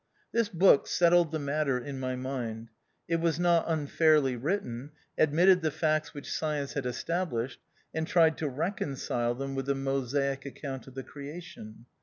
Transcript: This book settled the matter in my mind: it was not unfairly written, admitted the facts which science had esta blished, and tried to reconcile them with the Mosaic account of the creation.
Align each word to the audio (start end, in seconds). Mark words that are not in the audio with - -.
This 0.31 0.49
book 0.49 0.87
settled 0.87 1.29
the 1.31 1.37
matter 1.37 1.77
in 1.77 1.99
my 1.99 2.15
mind: 2.15 2.69
it 3.07 3.17
was 3.17 3.39
not 3.39 3.65
unfairly 3.67 4.35
written, 4.35 4.89
admitted 5.15 5.61
the 5.61 5.69
facts 5.69 6.11
which 6.11 6.33
science 6.33 6.73
had 6.73 6.87
esta 6.87 7.27
blished, 7.29 7.57
and 7.93 8.07
tried 8.07 8.35
to 8.39 8.49
reconcile 8.49 9.35
them 9.35 9.53
with 9.53 9.67
the 9.67 9.75
Mosaic 9.75 10.43
account 10.43 10.87
of 10.87 10.95
the 10.95 11.03
creation. 11.03 11.85